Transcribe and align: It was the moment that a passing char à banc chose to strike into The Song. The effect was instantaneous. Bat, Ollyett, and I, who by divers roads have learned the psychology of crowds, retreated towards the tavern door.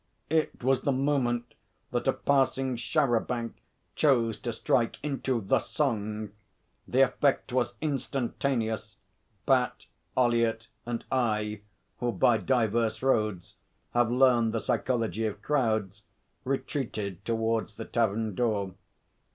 It 0.31 0.63
was 0.63 0.81
the 0.81 0.91
moment 0.91 1.53
that 1.91 2.07
a 2.07 2.13
passing 2.13 2.75
char 2.75 3.09
à 3.09 3.23
banc 3.27 3.53
chose 3.95 4.39
to 4.39 4.51
strike 4.51 4.97
into 5.03 5.41
The 5.41 5.59
Song. 5.59 6.31
The 6.87 7.01
effect 7.01 7.53
was 7.53 7.75
instantaneous. 7.81 8.95
Bat, 9.45 9.85
Ollyett, 10.17 10.65
and 10.87 11.05
I, 11.11 11.61
who 11.99 12.11
by 12.11 12.39
divers 12.39 13.03
roads 13.03 13.57
have 13.93 14.09
learned 14.09 14.53
the 14.53 14.59
psychology 14.59 15.27
of 15.27 15.43
crowds, 15.43 16.01
retreated 16.45 17.23
towards 17.23 17.75
the 17.75 17.85
tavern 17.85 18.33
door. 18.33 18.73